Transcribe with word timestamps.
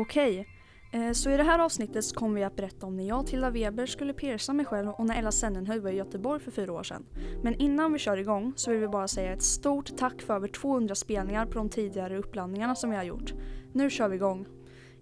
Okej, 0.00 0.46
okay. 0.88 1.14
så 1.14 1.30
i 1.30 1.36
det 1.36 1.42
här 1.42 1.58
avsnittet 1.58 2.04
så 2.04 2.14
kommer 2.14 2.34
vi 2.34 2.44
att 2.44 2.56
berätta 2.56 2.86
om 2.86 2.96
när 2.96 3.08
jag 3.08 3.20
och 3.20 3.26
Tilda 3.26 3.50
Weber 3.50 3.86
skulle 3.86 4.12
pierca 4.12 4.52
mig 4.52 4.66
själv 4.66 4.88
och 4.88 5.06
när 5.06 5.18
Ella 5.18 5.32
Sennenhöj 5.32 5.78
var 5.78 5.90
i 5.90 5.96
Göteborg 5.96 6.40
för 6.40 6.50
fyra 6.50 6.72
år 6.72 6.82
sedan. 6.82 7.06
Men 7.42 7.54
innan 7.54 7.92
vi 7.92 7.98
kör 7.98 8.16
igång 8.16 8.52
så 8.56 8.70
vill 8.70 8.80
vi 8.80 8.88
bara 8.88 9.08
säga 9.08 9.32
ett 9.32 9.42
stort 9.42 9.96
tack 9.96 10.22
för 10.22 10.34
över 10.34 10.48
200 10.48 10.94
spelningar 10.94 11.46
på 11.46 11.58
de 11.58 11.68
tidigare 11.68 12.18
uppladdningarna 12.18 12.74
som 12.74 12.90
vi 12.90 12.96
har 12.96 13.04
gjort. 13.04 13.32
Nu 13.72 13.90
kör 13.90 14.08
vi 14.08 14.16
igång. 14.16 14.46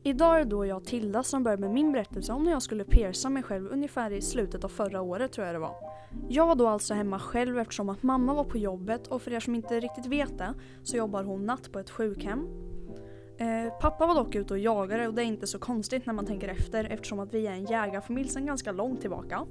Idag 0.03 0.35
är 0.37 0.45
det 0.45 0.51
då 0.51 0.67
jag 0.67 0.77
och 0.77 0.85
Tilda 0.85 1.23
som 1.23 1.43
börjar 1.43 1.59
med 1.59 1.71
min 1.71 1.93
berättelse 1.93 2.33
om 2.33 2.45
när 2.45 2.53
jag 2.53 2.63
skulle 2.63 2.85
pierca 2.85 3.29
mig 3.31 3.43
själv 3.43 3.69
ungefär 3.73 4.13
i 4.13 4.23
slutet 4.23 4.65
av 4.65 4.69
förra 4.69 5.01
året 5.01 5.33
tror 5.33 5.47
jag 5.47 5.55
det 5.55 5.59
var. 5.59 5.75
Jag 6.29 6.47
var 6.47 6.55
då 6.55 6.69
alltså 6.69 6.95
hemma 6.95 7.19
själv 7.19 7.59
eftersom 7.59 7.89
att 7.89 8.03
mamma 8.03 8.35
var 8.35 8.45
på 8.45 8.59
jobbet 8.59 9.07
och 9.07 9.23
för 9.23 9.33
er 9.33 9.41
som 9.41 9.55
inte 9.55 9.81
riktigt 9.81 10.07
vet 10.07 10.39
det 10.39 10.55
så 10.83 10.97
jobbar 10.97 11.23
hon 11.25 11.47
natt 11.47 11.73
på 11.73 11.79
ett 11.79 11.91
sjukhem. 11.91 12.68
Eh, 13.39 13.73
pappa 13.81 14.07
var 14.07 14.15
dock 14.15 14.35
ute 14.35 14.55
och 14.55 14.59
jagade 14.59 15.09
och 15.09 15.15
det 15.15 15.23
är 15.23 15.27
inte 15.27 15.47
så 15.47 15.59
konstigt 15.59 16.07
när 16.07 16.13
man 16.13 16.27
tänker 16.27 16.49
efter 16.49 16.85
eftersom 16.85 17.21
att 17.21 17.35
vi 17.35 17.47
är 17.47 17.53
en 17.53 17.65
jägarfamilj 17.65 18.29
sedan 18.29 18.47
ganska 18.47 18.73
långt 18.73 19.01
tillbaka. 19.01 19.47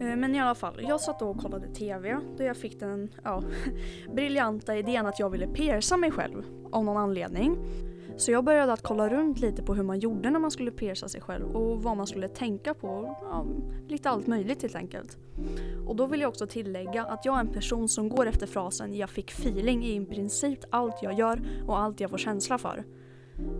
Eh, 0.00 0.16
men 0.16 0.34
i 0.34 0.40
alla 0.40 0.54
fall, 0.54 0.80
jag 0.88 1.00
satt 1.00 1.22
och 1.22 1.38
kollade 1.38 1.68
TV 1.68 2.18
då 2.36 2.44
jag 2.44 2.56
fick 2.56 2.80
den 2.80 3.08
ja, 3.24 3.42
briljanta 4.14 4.76
idén 4.76 5.06
att 5.06 5.18
jag 5.18 5.30
ville 5.30 5.46
pierca 5.46 5.96
mig 5.96 6.10
själv 6.10 6.42
av 6.72 6.84
någon 6.84 6.96
anledning. 6.96 7.56
Så 8.16 8.30
jag 8.32 8.44
började 8.44 8.72
att 8.72 8.82
kolla 8.82 9.08
runt 9.08 9.40
lite 9.40 9.62
på 9.62 9.74
hur 9.74 9.82
man 9.82 9.98
gjorde 9.98 10.30
när 10.30 10.40
man 10.40 10.50
skulle 10.50 10.70
pierca 10.70 11.08
sig 11.08 11.20
själv 11.20 11.56
och 11.56 11.82
vad 11.82 11.96
man 11.96 12.06
skulle 12.06 12.28
tänka 12.28 12.74
på. 12.74 13.16
Ja, 13.22 13.46
lite 13.88 14.10
allt 14.10 14.26
möjligt 14.26 14.62
helt 14.62 14.74
enkelt. 14.74 15.18
Och 15.86 15.96
då 15.96 16.06
vill 16.06 16.20
jag 16.20 16.28
också 16.28 16.46
tillägga 16.46 17.04
att 17.04 17.24
jag 17.24 17.36
är 17.36 17.40
en 17.40 17.52
person 17.52 17.88
som 17.88 18.08
går 18.08 18.26
efter 18.26 18.46
frasen 18.46 18.94
“jag 18.94 19.10
fick 19.10 19.30
feeling” 19.30 19.84
i 19.84 20.06
princip 20.06 20.58
allt 20.70 21.02
jag 21.02 21.18
gör 21.18 21.40
och 21.66 21.78
allt 21.78 22.00
jag 22.00 22.10
får 22.10 22.18
känsla 22.18 22.58
för. 22.58 22.84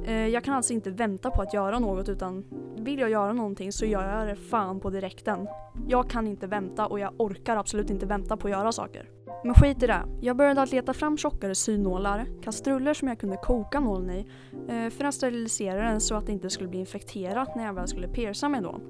Eh, 0.07 0.29
jag 0.29 0.45
kan 0.45 0.55
alltså 0.55 0.73
inte 0.73 0.91
vänta 0.91 1.31
på 1.31 1.43
att 1.43 1.55
göra 1.55 1.79
något 1.79 2.09
utan 2.09 2.45
vill 2.77 2.99
jag 2.99 3.11
göra 3.11 3.33
någonting 3.33 3.73
så 3.73 3.87
gör 3.87 4.19
jag 4.19 4.29
det 4.29 4.37
fan 4.37 4.81
på 4.81 4.91
direkten. 4.91 5.49
Jag 5.89 6.11
kan 6.11 6.27
inte 6.27 6.47
vänta 6.47 6.87
och 6.87 7.01
jag 7.01 7.13
orkar 7.17 7.57
absolut 7.57 7.91
inte 7.91 8.07
vänta 8.07 8.37
på 8.37 8.49
att 8.49 8.53
göra 8.53 8.73
saker. 8.73 9.11
Men 9.45 9.55
skit 9.55 9.83
i 9.83 9.87
det. 9.87 10.03
Jag 10.21 10.37
började 10.37 10.63
att 10.63 10.73
leta 10.73 10.95
fram 10.95 11.17
tjockare 11.17 11.55
synålar, 11.55 12.27
kastruller 12.43 12.95
som 12.95 13.09
jag 13.09 13.21
kunde 13.21 13.37
koka 13.37 13.81
nålen 13.81 14.11
i 14.11 14.27
eh, 14.69 14.91
för 14.91 15.05
att 15.05 15.15
sterilisera 15.15 15.83
den 15.91 16.01
så 16.01 16.15
att 16.15 16.27
det 16.27 16.33
inte 16.33 16.51
skulle 16.51 16.69
bli 16.69 16.79
infekterat 16.79 17.57
när 17.57 17.65
jag 17.65 17.75
väl 17.75 17.89
skulle 17.89 18.09
pierca 18.09 18.49
mig 18.49 18.61
då. 18.61 18.81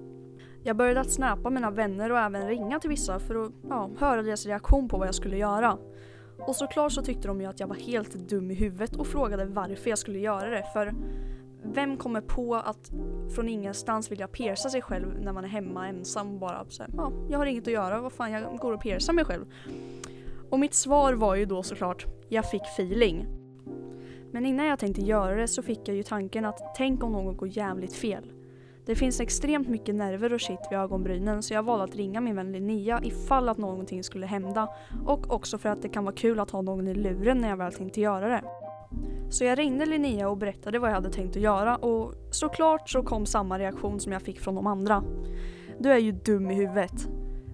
Jag 0.62 0.76
började 0.76 1.00
att 1.00 1.12
snappa 1.12 1.50
mina 1.50 1.70
vänner 1.70 2.12
och 2.12 2.18
även 2.18 2.48
ringa 2.48 2.80
till 2.80 2.90
vissa 2.90 3.18
för 3.18 3.44
att 3.44 3.52
ja, 3.68 3.90
höra 3.98 4.22
deras 4.22 4.46
reaktion 4.46 4.88
på 4.88 4.98
vad 4.98 5.06
jag 5.06 5.14
skulle 5.14 5.36
göra. 5.36 5.78
Och 6.38 6.56
såklart 6.56 6.92
så 6.92 7.02
tyckte 7.02 7.28
de 7.28 7.40
ju 7.40 7.46
att 7.46 7.60
jag 7.60 7.66
var 7.66 7.76
helt 7.76 8.14
dum 8.14 8.50
i 8.50 8.54
huvudet 8.54 8.96
och 8.96 9.06
frågade 9.06 9.44
varför 9.44 9.90
jag 9.90 9.98
skulle 9.98 10.18
göra 10.18 10.50
det 10.50 10.64
för 10.72 10.94
vem 11.62 11.96
kommer 11.96 12.20
på 12.20 12.54
att 12.54 12.90
från 13.34 13.48
ingenstans 13.48 14.10
vilja 14.10 14.28
pierca 14.28 14.68
sig 14.68 14.82
själv 14.82 15.20
när 15.20 15.32
man 15.32 15.44
är 15.44 15.48
hemma 15.48 15.88
ensam 15.88 16.34
och 16.34 16.40
bara 16.40 16.64
så 16.68 16.84
ja, 16.96 17.12
jag 17.30 17.38
har 17.38 17.46
inget 17.46 17.66
att 17.66 17.72
göra, 17.72 18.00
vad 18.00 18.12
fan 18.12 18.32
jag 18.32 18.58
går 18.58 18.72
och 18.72 18.80
piercar 18.80 19.12
mig 19.12 19.24
själv. 19.24 19.44
Och 20.50 20.58
mitt 20.58 20.74
svar 20.74 21.12
var 21.12 21.34
ju 21.34 21.44
då 21.44 21.62
såklart, 21.62 22.06
jag 22.28 22.50
fick 22.50 22.62
feeling. 22.62 23.26
Men 24.32 24.46
innan 24.46 24.66
jag 24.66 24.78
tänkte 24.78 25.02
göra 25.02 25.34
det 25.34 25.48
så 25.48 25.62
fick 25.62 25.88
jag 25.88 25.96
ju 25.96 26.02
tanken 26.02 26.44
att 26.44 26.74
tänk 26.76 27.04
om 27.04 27.12
något 27.12 27.36
går 27.36 27.48
jävligt 27.48 27.94
fel. 27.94 28.32
Det 28.86 28.94
finns 28.94 29.20
extremt 29.20 29.68
mycket 29.68 29.94
nerver 29.94 30.32
och 30.32 30.40
shit 30.40 30.60
vid 30.70 30.78
ögonbrynen 30.78 31.42
så 31.42 31.54
jag 31.54 31.62
valde 31.62 31.84
att 31.84 31.96
ringa 31.96 32.20
min 32.20 32.36
vän 32.36 32.52
Linnea 32.52 33.00
ifall 33.02 33.48
att 33.48 33.58
någonting 33.58 34.04
skulle 34.04 34.26
hända 34.26 34.68
och 35.04 35.32
också 35.32 35.58
för 35.58 35.68
att 35.68 35.82
det 35.82 35.88
kan 35.88 36.04
vara 36.04 36.14
kul 36.14 36.40
att 36.40 36.50
ha 36.50 36.62
någon 36.62 36.88
i 36.88 36.94
luren 36.94 37.38
när 37.38 37.48
jag 37.48 37.56
väl 37.56 37.72
tänkte 37.72 38.00
göra 38.00 38.28
det. 38.28 38.42
Så 39.30 39.44
jag 39.44 39.58
ringde 39.58 39.86
Linnea 39.86 40.28
och 40.28 40.36
berättade 40.36 40.78
vad 40.78 40.90
jag 40.90 40.94
hade 40.94 41.10
tänkt 41.10 41.36
att 41.36 41.42
göra 41.42 41.76
och 41.76 42.14
såklart 42.30 42.90
så 42.90 43.02
kom 43.02 43.26
samma 43.26 43.58
reaktion 43.58 44.00
som 44.00 44.12
jag 44.12 44.22
fick 44.22 44.40
från 44.40 44.54
de 44.54 44.66
andra. 44.66 45.04
Du 45.78 45.92
är 45.92 45.98
ju 45.98 46.12
dum 46.12 46.50
i 46.50 46.54
huvudet. 46.54 47.08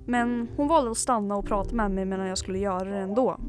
Men 0.06 0.48
hon 0.56 0.68
valde 0.68 0.90
att 0.90 0.98
stanna 0.98 1.36
och 1.36 1.46
prata 1.46 1.74
med 1.74 1.90
mig 1.90 2.04
medan 2.04 2.26
jag 2.26 2.38
skulle 2.38 2.58
göra 2.58 2.84
det 2.84 2.98
ändå. 2.98 3.40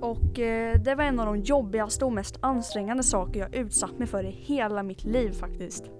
Och 0.00 0.38
eh, 0.38 0.80
det 0.80 0.94
var 0.94 1.04
en 1.04 1.20
av 1.20 1.26
de 1.26 1.36
jobbigaste 1.36 2.04
och 2.04 2.12
mest 2.12 2.38
ansträngande 2.40 3.02
saker 3.02 3.40
jag 3.40 3.54
utsatt 3.54 3.98
mig 3.98 4.08
för 4.08 4.24
i 4.24 4.30
hela 4.30 4.82
mitt 4.82 5.04
liv 5.04 5.32
faktiskt. 5.32 5.90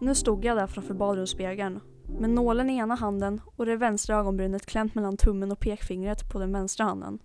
Nu 0.00 0.14
stod 0.14 0.44
jag 0.44 0.56
där 0.56 0.66
framför 0.66 0.94
badrumsspegeln 0.94 1.80
med 2.08 2.30
nålen 2.30 2.70
i 2.70 2.76
ena 2.76 2.94
handen 2.94 3.40
och 3.56 3.66
det 3.66 3.76
vänstra 3.76 4.16
ögonbrynet 4.16 4.66
klämt 4.66 4.94
mellan 4.94 5.16
tummen 5.16 5.52
och 5.52 5.60
pekfingret 5.60 6.30
på 6.32 6.38
den 6.38 6.52
vänstra 6.52 6.84
handen. 6.84 7.18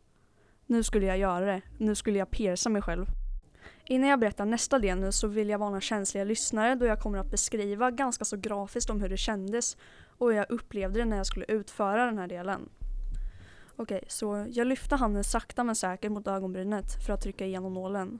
Nu 0.65 0.83
skulle 0.83 1.05
jag 1.05 1.17
göra 1.17 1.45
det. 1.45 1.61
Nu 1.77 1.95
skulle 1.95 2.19
jag 2.19 2.31
pierca 2.31 2.69
mig 2.69 2.81
själv. 2.81 3.05
Innan 3.85 4.09
jag 4.09 4.19
berättar 4.19 4.45
nästa 4.45 4.79
del 4.79 4.99
nu 4.99 5.11
så 5.11 5.27
vill 5.27 5.49
jag 5.49 5.59
varna 5.59 5.81
känsliga 5.81 6.23
lyssnare 6.23 6.75
då 6.75 6.85
jag 6.85 6.99
kommer 6.99 7.17
att 7.17 7.31
beskriva 7.31 7.91
ganska 7.91 8.25
så 8.25 8.37
grafiskt 8.37 8.89
om 8.89 9.01
hur 9.01 9.09
det 9.09 9.17
kändes 9.17 9.77
och 10.17 10.27
hur 10.27 10.37
jag 10.37 10.51
upplevde 10.51 10.99
det 10.99 11.05
när 11.05 11.17
jag 11.17 11.25
skulle 11.25 11.45
utföra 11.45 12.05
den 12.05 12.17
här 12.17 12.27
delen. 12.27 12.69
Okej, 13.75 14.03
så 14.07 14.45
jag 14.49 14.67
lyfte 14.67 14.95
handen 14.95 15.23
sakta 15.23 15.63
men 15.63 15.75
säkert 15.75 16.11
mot 16.11 16.27
ögonbrynet 16.27 17.05
för 17.05 17.13
att 17.13 17.21
trycka 17.21 17.45
igenom 17.45 17.73
nålen. 17.73 18.19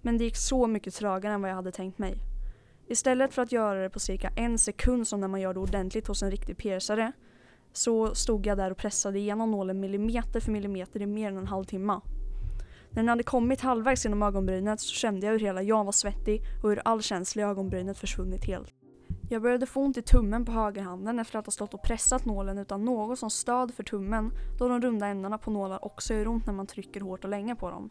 Men 0.00 0.18
det 0.18 0.24
gick 0.24 0.36
så 0.36 0.66
mycket 0.66 0.94
trögare 0.94 1.34
än 1.34 1.42
vad 1.42 1.50
jag 1.50 1.56
hade 1.56 1.72
tänkt 1.72 1.98
mig. 1.98 2.31
Istället 2.92 3.34
för 3.34 3.42
att 3.42 3.52
göra 3.52 3.82
det 3.82 3.90
på 3.90 4.00
cirka 4.00 4.30
en 4.36 4.58
sekund 4.58 5.08
som 5.08 5.20
när 5.20 5.28
man 5.28 5.40
gör 5.40 5.54
det 5.54 5.60
ordentligt 5.60 6.06
hos 6.06 6.22
en 6.22 6.30
riktig 6.30 6.56
piercare 6.56 7.12
så 7.72 8.14
stod 8.14 8.46
jag 8.46 8.58
där 8.58 8.70
och 8.70 8.76
pressade 8.76 9.18
igenom 9.18 9.50
nålen 9.50 9.80
millimeter 9.80 10.40
för 10.40 10.52
millimeter 10.52 11.02
i 11.02 11.06
mer 11.06 11.28
än 11.28 11.36
en 11.36 11.46
halvtimme. 11.46 12.00
När 12.90 13.02
den 13.02 13.08
hade 13.08 13.22
kommit 13.22 13.60
halvvägs 13.60 14.04
genom 14.04 14.22
ögonbrynet 14.22 14.80
så 14.80 14.94
kände 14.94 15.26
jag 15.26 15.32
hur 15.32 15.40
hela 15.40 15.62
jag 15.62 15.84
var 15.84 15.92
svettig 15.92 16.42
och 16.62 16.68
hur 16.68 16.82
all 16.84 17.02
känsla 17.02 17.42
i 17.42 17.44
ögonbrynet 17.44 17.98
försvunnit 17.98 18.44
helt. 18.44 18.74
Jag 19.30 19.42
började 19.42 19.66
få 19.66 19.80
ont 19.80 19.96
i 19.96 20.02
tummen 20.02 20.44
på 20.44 20.52
högerhanden 20.52 21.18
efter 21.18 21.38
att 21.38 21.46
ha 21.46 21.50
stått 21.50 21.74
och 21.74 21.82
pressat 21.82 22.24
nålen 22.24 22.58
utan 22.58 22.84
något 22.84 23.18
som 23.18 23.30
stöd 23.30 23.74
för 23.74 23.82
tummen 23.82 24.30
då 24.58 24.68
de 24.68 24.80
runda 24.80 25.06
ändarna 25.06 25.38
på 25.38 25.50
nålar 25.50 25.84
också 25.84 26.14
gör 26.14 26.28
ont 26.28 26.46
när 26.46 26.54
man 26.54 26.66
trycker 26.66 27.00
hårt 27.00 27.24
och 27.24 27.30
länge 27.30 27.54
på 27.54 27.70
dem. 27.70 27.90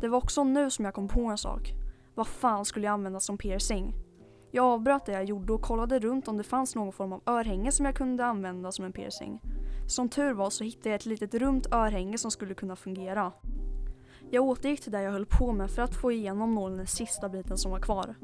Det 0.00 0.08
var 0.08 0.18
också 0.18 0.44
nu 0.44 0.70
som 0.70 0.84
jag 0.84 0.94
kom 0.94 1.08
på 1.08 1.24
en 1.24 1.38
sak. 1.38 1.72
Vad 2.14 2.26
fan 2.26 2.64
skulle 2.64 2.86
jag 2.86 2.92
använda 2.92 3.20
som 3.20 3.38
piercing? 3.38 4.07
Jag 4.50 4.64
avbröt 4.64 5.06
det 5.06 5.12
jag 5.12 5.24
gjorde 5.24 5.52
och 5.52 5.62
kollade 5.62 5.98
runt 5.98 6.28
om 6.28 6.36
det 6.36 6.44
fanns 6.44 6.74
någon 6.74 6.92
form 6.92 7.12
av 7.12 7.22
örhänge 7.26 7.72
som 7.72 7.86
jag 7.86 7.94
kunde 7.94 8.24
använda 8.24 8.72
som 8.72 8.84
en 8.84 8.92
piercing. 8.92 9.40
Som 9.86 10.08
tur 10.08 10.32
var 10.32 10.50
så 10.50 10.64
hittade 10.64 10.88
jag 10.88 10.96
ett 10.96 11.06
litet 11.06 11.34
runt 11.34 11.66
örhänge 11.72 12.18
som 12.18 12.30
skulle 12.30 12.54
kunna 12.54 12.76
fungera. 12.76 13.32
Jag 14.30 14.44
återgick 14.44 14.80
till 14.80 14.92
det 14.92 15.02
jag 15.02 15.12
höll 15.12 15.26
på 15.26 15.52
med 15.52 15.70
för 15.70 15.82
att 15.82 15.94
få 15.94 16.12
igenom 16.12 16.54
nålen 16.54 16.76
den 16.76 16.86
sista 16.86 17.28
biten 17.28 17.58
som 17.58 17.70
var 17.70 17.80
kvar. 17.80 18.14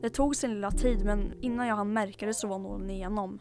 Det 0.00 0.10
tog 0.10 0.36
sin 0.36 0.54
lilla 0.54 0.70
tid 0.70 1.04
men 1.04 1.32
innan 1.40 1.66
jag 1.66 1.76
hann 1.76 1.92
märka 1.92 2.26
det 2.26 2.34
så 2.34 2.48
var 2.48 2.58
nålen 2.58 2.90
igenom. 2.90 3.38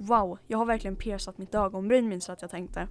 Wow, 0.00 0.38
jag 0.46 0.58
har 0.58 0.66
verkligen 0.66 0.96
piercat 0.96 1.38
mitt 1.38 1.54
ögonbryn 1.54 2.08
minns 2.08 2.28
jag 2.28 2.32
att 2.32 2.42
jag 2.42 2.50
tänkte. 2.50 2.88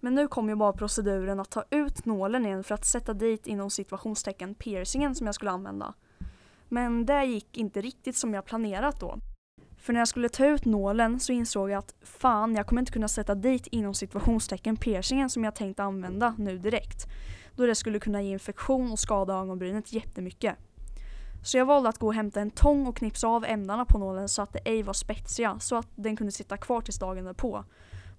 Men 0.00 0.14
nu 0.14 0.28
kom 0.28 0.48
ju 0.48 0.54
bara 0.54 0.72
proceduren 0.72 1.40
att 1.40 1.50
ta 1.50 1.64
ut 1.70 2.04
nålen 2.04 2.46
igen 2.46 2.64
för 2.64 2.74
att 2.74 2.84
sätta 2.84 3.14
dit 3.14 3.46
inom 3.46 3.70
situationstecken 3.70 4.54
piercingen 4.54 5.14
som 5.14 5.26
jag 5.26 5.34
skulle 5.34 5.50
använda. 5.50 5.94
Men 6.68 7.06
det 7.06 7.24
gick 7.24 7.56
inte 7.56 7.80
riktigt 7.80 8.16
som 8.16 8.34
jag 8.34 8.44
planerat 8.44 9.00
då. 9.00 9.18
För 9.78 9.92
när 9.92 10.00
jag 10.00 10.08
skulle 10.08 10.28
ta 10.28 10.46
ut 10.46 10.64
nålen 10.64 11.20
så 11.20 11.32
insåg 11.32 11.70
jag 11.70 11.78
att 11.78 11.94
fan, 12.02 12.54
jag 12.54 12.66
kommer 12.66 12.82
inte 12.82 12.92
kunna 12.92 13.08
sätta 13.08 13.34
dit 13.34 13.66
inom 13.66 13.94
situationstecken 13.94 14.76
piercingen 14.76 15.30
som 15.30 15.44
jag 15.44 15.54
tänkt 15.54 15.80
använda 15.80 16.34
nu 16.38 16.58
direkt. 16.58 17.06
Då 17.56 17.66
det 17.66 17.74
skulle 17.74 17.98
kunna 17.98 18.22
ge 18.22 18.32
infektion 18.32 18.92
och 18.92 18.98
skada 18.98 19.34
ögonbrynet 19.34 19.92
jättemycket. 19.92 20.56
Så 21.44 21.58
jag 21.58 21.66
valde 21.66 21.88
att 21.88 21.98
gå 21.98 22.06
och 22.06 22.14
hämta 22.14 22.40
en 22.40 22.50
tång 22.50 22.86
och 22.86 22.96
knipsa 22.96 23.28
av 23.28 23.44
ändarna 23.44 23.84
på 23.84 23.98
nålen 23.98 24.28
så 24.28 24.42
att 24.42 24.52
det 24.52 24.58
ej 24.64 24.82
var 24.82 24.92
spetsiga 24.92 25.58
så 25.58 25.76
att 25.76 25.88
den 25.94 26.16
kunde 26.16 26.32
sitta 26.32 26.56
kvar 26.56 26.80
tills 26.80 26.98
dagen 26.98 27.24
därpå. 27.24 27.64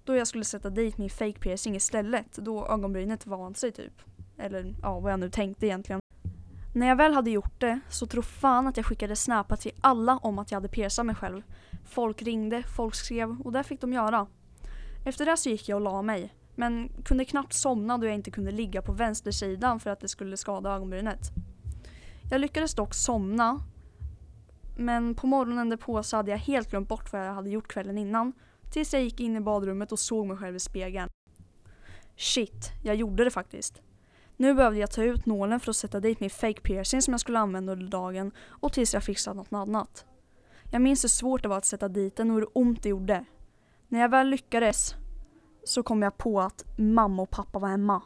Då 0.04 0.16
jag 0.16 0.26
skulle 0.26 0.44
sätta 0.44 0.70
dit 0.70 0.98
min 0.98 1.10
fake 1.10 1.38
piercing 1.38 1.76
istället 1.76 2.36
då 2.36 2.66
ögonbrynet 2.66 3.26
vant 3.26 3.56
sig 3.56 3.72
typ. 3.72 4.02
Eller 4.38 4.74
ja, 4.82 5.00
vad 5.00 5.12
jag 5.12 5.20
nu 5.20 5.30
tänkte 5.30 5.66
egentligen. 5.66 6.00
När 6.74 6.86
jag 6.86 6.96
väl 6.96 7.14
hade 7.14 7.30
gjort 7.30 7.60
det 7.60 7.80
så 7.88 8.06
tro 8.06 8.22
fan 8.22 8.66
att 8.66 8.76
jag 8.76 8.86
skickade 8.86 9.16
snapar 9.16 9.56
till 9.56 9.72
alla 9.80 10.16
om 10.16 10.38
att 10.38 10.50
jag 10.50 10.56
hade 10.56 10.68
piercat 10.68 11.06
mig 11.06 11.14
själv. 11.14 11.42
Folk 11.84 12.22
ringde, 12.22 12.62
folk 12.76 12.94
skrev 12.94 13.36
och 13.40 13.52
det 13.52 13.62
fick 13.62 13.80
de 13.80 13.92
göra. 13.92 14.26
Efter 15.04 15.26
det 15.26 15.36
så 15.36 15.48
gick 15.48 15.68
jag 15.68 15.76
och 15.76 15.82
la 15.82 16.02
mig. 16.02 16.34
Men 16.54 16.90
kunde 17.04 17.24
knappt 17.24 17.52
somna 17.52 17.98
då 17.98 18.06
jag 18.06 18.14
inte 18.14 18.30
kunde 18.30 18.50
ligga 18.50 18.82
på 18.82 18.92
vänstersidan 18.92 19.80
för 19.80 19.90
att 19.90 20.00
det 20.00 20.08
skulle 20.08 20.36
skada 20.36 20.70
ögonbrynet. 20.70 21.30
Jag 22.30 22.40
lyckades 22.40 22.74
dock 22.74 22.94
somna. 22.94 23.60
Men 24.76 25.14
på 25.14 25.26
morgonen 25.26 25.68
därpå 25.68 26.02
så 26.02 26.16
hade 26.16 26.30
jag 26.30 26.38
helt 26.38 26.70
glömt 26.70 26.88
bort 26.88 27.12
vad 27.12 27.26
jag 27.26 27.34
hade 27.34 27.50
gjort 27.50 27.68
kvällen 27.68 27.98
innan. 27.98 28.32
Tills 28.72 28.92
jag 28.92 29.02
gick 29.02 29.20
in 29.20 29.36
i 29.36 29.40
badrummet 29.40 29.92
och 29.92 29.98
såg 29.98 30.26
mig 30.26 30.36
själv 30.36 30.56
i 30.56 30.60
spegeln. 30.60 31.10
Shit, 32.16 32.72
jag 32.82 32.96
gjorde 32.96 33.24
det 33.24 33.30
faktiskt. 33.30 33.82
Nu 34.40 34.54
behövde 34.54 34.78
jag 34.78 34.90
ta 34.90 35.02
ut 35.02 35.26
nålen 35.26 35.60
för 35.60 35.70
att 35.70 35.76
sätta 35.76 36.00
dit 36.00 36.20
min 36.20 36.30
fake 36.30 36.60
piercing 36.60 37.02
som 37.02 37.12
jag 37.12 37.20
skulle 37.20 37.38
använda 37.38 37.72
under 37.72 37.86
dagen 37.86 38.32
och 38.48 38.72
tills 38.72 38.94
jag 38.94 39.02
fixat 39.02 39.36
något 39.36 39.52
annat. 39.52 40.06
Jag 40.70 40.82
minns 40.82 41.04
hur 41.04 41.08
svårt 41.08 41.42
det 41.42 41.48
var 41.48 41.56
att 41.56 41.64
sätta 41.64 41.88
dit 41.88 42.16
den 42.16 42.30
och 42.30 42.36
hur 42.36 42.48
ont 42.52 42.82
det 42.82 42.88
gjorde. 42.88 43.24
När 43.88 44.00
jag 44.00 44.08
väl 44.08 44.28
lyckades 44.28 44.94
så 45.64 45.82
kom 45.82 46.02
jag 46.02 46.18
på 46.18 46.40
att 46.40 46.64
mamma 46.78 47.22
och 47.22 47.30
pappa 47.30 47.58
var 47.58 47.68
hemma. 47.68 48.02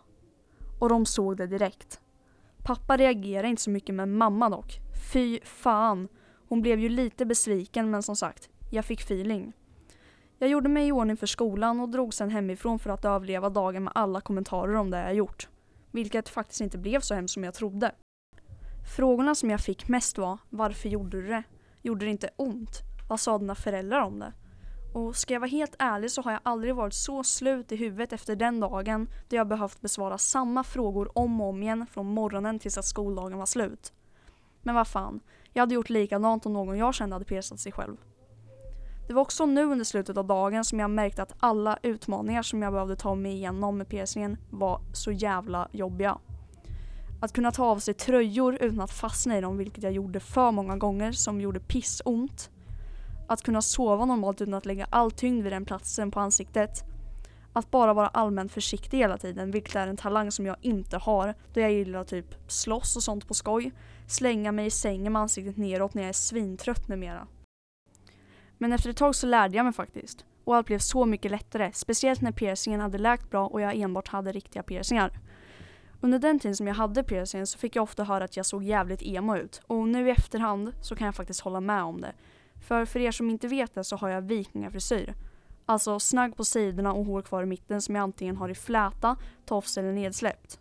Och 0.81 0.88
de 0.88 1.06
såg 1.06 1.37
det 1.37 1.46
direkt. 1.46 2.00
Pappa 2.64 2.96
reagerade 2.96 3.49
inte 3.49 3.62
så 3.62 3.70
mycket 3.70 3.94
men 3.94 4.17
mamma 4.17 4.50
dock. 4.50 4.79
Fy 5.12 5.40
fan. 5.44 6.08
Hon 6.49 6.62
blev 6.62 6.81
ju 6.81 6.88
lite 6.88 7.26
besviken 7.26 7.90
men 7.90 8.02
som 8.02 8.17
sagt, 8.17 8.50
jag 8.70 8.84
fick 8.84 9.00
feeling. 9.00 9.52
Jag 10.38 10.50
gjorde 10.50 10.69
mig 10.69 10.88
i 10.88 10.93
ordning 10.93 11.17
för 11.17 11.26
skolan 11.26 11.81
och 11.81 11.88
drog 11.88 12.14
sen 12.14 12.31
hemifrån 12.31 12.79
för 12.79 12.90
att 12.90 13.05
överleva 13.05 13.50
dagen 13.50 13.84
med 13.84 13.93
alla 13.94 14.20
kommentarer 14.20 14.75
om 14.75 14.90
det 14.90 14.99
jag 14.99 15.14
gjort. 15.14 15.49
Vilket 15.92 16.28
faktiskt 16.28 16.60
inte 16.60 16.78
blev 16.78 17.00
så 17.00 17.14
hemskt 17.14 17.34
som 17.34 17.44
jag 17.44 17.54
trodde. 17.54 17.94
Frågorna 18.96 19.34
som 19.34 19.50
jag 19.50 19.60
fick 19.60 19.88
mest 19.88 20.18
var 20.18 20.38
Varför 20.50 20.88
gjorde 20.88 21.22
du 21.22 21.28
det? 21.28 21.42
Gjorde 21.82 22.04
det 22.04 22.10
inte 22.10 22.30
ont? 22.36 22.80
Vad 23.08 23.20
sa 23.20 23.38
dina 23.38 23.54
föräldrar 23.54 24.00
om 24.00 24.18
det? 24.18 24.32
Och 24.94 25.16
ska 25.16 25.34
jag 25.34 25.40
vara 25.40 25.50
helt 25.50 25.76
ärlig 25.78 26.10
så 26.10 26.22
har 26.22 26.32
jag 26.32 26.40
aldrig 26.42 26.74
varit 26.74 26.94
så 26.94 27.24
slut 27.24 27.72
i 27.72 27.76
huvudet 27.76 28.12
efter 28.12 28.36
den 28.36 28.60
dagen 28.60 29.08
då 29.28 29.36
jag 29.36 29.48
behövt 29.48 29.80
besvara 29.80 30.18
samma 30.18 30.64
frågor 30.64 31.18
om 31.18 31.40
och 31.40 31.48
om 31.48 31.62
igen 31.62 31.86
från 31.86 32.06
morgonen 32.06 32.58
tills 32.58 32.78
att 32.78 32.84
skoldagen 32.84 33.38
var 33.38 33.46
slut. 33.46 33.92
Men 34.62 34.74
vad 34.74 34.88
fan, 34.88 35.20
jag 35.52 35.62
hade 35.62 35.74
gjort 35.74 35.90
likadant 35.90 36.46
om 36.46 36.52
någon 36.52 36.78
jag 36.78 36.94
kände 36.94 37.14
hade 37.14 37.24
piercat 37.24 37.60
sig 37.60 37.72
själv. 37.72 37.96
Det 39.06 39.14
var 39.14 39.22
också 39.22 39.46
nu 39.46 39.64
under 39.64 39.84
slutet 39.84 40.16
av 40.16 40.26
dagen 40.26 40.64
som 40.64 40.81
jag 40.81 40.90
märkte 40.90 41.22
att 41.22 41.34
alla 41.38 41.78
utmaningar 41.82 42.43
som 42.43 42.62
jag 42.62 42.72
behövde 42.72 42.96
ta 42.96 43.14
mig 43.14 43.32
igenom 43.32 43.78
med 43.78 43.88
piercingen 43.88 44.37
var 44.50 44.81
så 44.93 45.12
jävla 45.12 45.69
jobbiga. 45.72 46.19
Att 47.20 47.32
kunna 47.32 47.50
ta 47.52 47.64
av 47.64 47.78
sig 47.78 47.94
tröjor 47.94 48.58
utan 48.60 48.81
att 48.81 48.93
fastna 48.93 49.38
i 49.38 49.40
dem, 49.40 49.56
vilket 49.58 49.82
jag 49.82 49.93
gjorde 49.93 50.20
för 50.20 50.50
många 50.50 50.76
gånger, 50.76 51.12
som 51.12 51.40
gjorde 51.40 51.60
pissont. 51.60 52.50
Att 53.28 53.43
kunna 53.43 53.62
sova 53.62 54.04
normalt 54.04 54.40
utan 54.40 54.54
att 54.54 54.66
lägga 54.66 54.87
all 54.90 55.10
tyngd 55.10 55.43
vid 55.43 55.52
den 55.52 55.64
platsen 55.64 56.10
på 56.10 56.20
ansiktet. 56.20 56.84
Att 57.52 57.70
bara 57.70 57.94
vara 57.94 58.08
allmänt 58.08 58.52
försiktig 58.52 58.98
hela 58.98 59.19
tiden, 59.19 59.50
vilket 59.50 59.76
är 59.76 59.87
en 59.87 59.96
talang 59.96 60.31
som 60.31 60.46
jag 60.46 60.56
inte 60.60 60.96
har 60.96 61.34
då 61.55 61.60
jag 61.60 61.72
gillar 61.72 62.05
typ 62.05 62.26
slåss 62.46 62.96
och 62.96 63.02
sånt 63.02 63.28
på 63.28 63.34
skoj. 63.34 63.72
Slänga 64.06 64.52
mig 64.52 64.66
i 64.66 64.70
sängen 64.70 65.12
med 65.12 65.22
ansiktet 65.22 65.56
neråt 65.56 65.94
när 65.94 66.02
jag 66.02 66.08
är 66.08 66.12
svintrött 66.12 66.88
med 66.88 66.98
mera. 66.98 67.26
Men 68.62 68.72
efter 68.72 68.90
ett 68.90 68.96
tag 68.96 69.14
så 69.14 69.26
lärde 69.26 69.56
jag 69.56 69.64
mig 69.64 69.72
faktiskt. 69.72 70.24
Och 70.44 70.56
allt 70.56 70.66
blev 70.66 70.78
så 70.78 71.06
mycket 71.06 71.30
lättare, 71.30 71.72
speciellt 71.72 72.20
när 72.20 72.32
piercingen 72.32 72.80
hade 72.80 72.98
läkt 72.98 73.30
bra 73.30 73.46
och 73.46 73.60
jag 73.60 73.74
enbart 73.74 74.08
hade 74.08 74.32
riktiga 74.32 74.62
piercingar. 74.62 75.10
Under 76.00 76.18
den 76.18 76.38
tiden 76.38 76.56
som 76.56 76.66
jag 76.66 76.74
hade 76.74 77.02
piercingen 77.02 77.46
så 77.46 77.58
fick 77.58 77.76
jag 77.76 77.82
ofta 77.82 78.04
höra 78.04 78.24
att 78.24 78.36
jag 78.36 78.46
såg 78.46 78.62
jävligt 78.62 79.02
emo 79.02 79.36
ut 79.36 79.60
och 79.66 79.88
nu 79.88 80.08
i 80.08 80.10
efterhand 80.10 80.72
så 80.80 80.96
kan 80.96 81.04
jag 81.04 81.14
faktiskt 81.14 81.40
hålla 81.40 81.60
med 81.60 81.82
om 81.82 82.00
det. 82.00 82.12
För 82.66 82.84
för 82.84 83.00
er 83.00 83.10
som 83.10 83.30
inte 83.30 83.48
vet 83.48 83.74
det 83.74 83.84
så 83.84 83.96
har 83.96 84.08
jag 84.08 84.22
vikingafrisyr. 84.22 85.14
Alltså 85.66 86.00
snagg 86.00 86.36
på 86.36 86.44
sidorna 86.44 86.92
och 86.92 87.04
hår 87.04 87.22
kvar 87.22 87.42
i 87.42 87.46
mitten 87.46 87.82
som 87.82 87.94
jag 87.94 88.02
antingen 88.02 88.36
har 88.36 88.48
i 88.48 88.54
fläta, 88.54 89.16
tofs 89.46 89.78
eller 89.78 89.92
nedsläppt. 89.92 90.60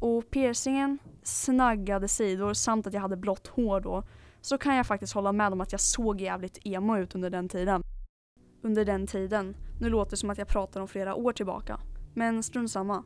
Och 0.00 0.30
piercingen, 0.30 0.98
snaggade 1.22 2.08
sidor 2.08 2.54
samt 2.54 2.86
att 2.86 2.94
jag 2.94 3.00
hade 3.00 3.16
blått 3.16 3.46
hår 3.46 3.80
då 3.80 4.04
så 4.40 4.58
kan 4.58 4.76
jag 4.76 4.86
faktiskt 4.86 5.12
hålla 5.12 5.32
med 5.32 5.52
om 5.52 5.60
att 5.60 5.72
jag 5.72 5.80
såg 5.80 6.20
jävligt 6.20 6.58
emo 6.64 6.96
ut 6.96 7.14
under 7.14 7.30
den 7.30 7.48
tiden. 7.48 7.82
Under 8.62 8.84
den 8.84 9.06
tiden. 9.06 9.56
Nu 9.80 9.88
låter 9.88 10.10
det 10.10 10.16
som 10.16 10.30
att 10.30 10.38
jag 10.38 10.48
pratar 10.48 10.80
om 10.80 10.88
flera 10.88 11.14
år 11.14 11.32
tillbaka. 11.32 11.80
Men 12.14 12.42
strunt 12.42 12.70
samma. 12.70 13.04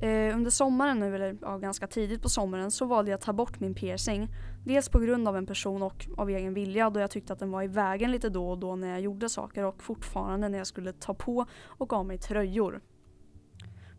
Eh, 0.00 0.36
under 0.36 0.50
sommaren 0.50 0.98
nu, 0.98 1.14
eller 1.14 1.36
ja, 1.42 1.58
ganska 1.58 1.86
tidigt 1.86 2.22
på 2.22 2.28
sommaren, 2.28 2.70
så 2.70 2.84
valde 2.84 3.10
jag 3.10 3.18
att 3.18 3.24
ta 3.24 3.32
bort 3.32 3.60
min 3.60 3.74
piercing. 3.74 4.28
Dels 4.64 4.88
på 4.88 4.98
grund 4.98 5.28
av 5.28 5.36
en 5.36 5.46
person 5.46 5.82
och 5.82 6.06
av 6.16 6.30
egen 6.30 6.54
vilja 6.54 6.90
då 6.90 7.00
jag 7.00 7.10
tyckte 7.10 7.32
att 7.32 7.38
den 7.38 7.50
var 7.50 7.62
i 7.62 7.66
vägen 7.66 8.10
lite 8.10 8.28
då 8.28 8.50
och 8.50 8.58
då 8.58 8.76
när 8.76 8.88
jag 8.88 9.00
gjorde 9.00 9.28
saker 9.28 9.64
och 9.64 9.82
fortfarande 9.82 10.48
när 10.48 10.58
jag 10.58 10.66
skulle 10.66 10.92
ta 10.92 11.14
på 11.14 11.46
och 11.64 11.92
av 11.92 12.06
mig 12.06 12.18
tröjor. 12.18 12.80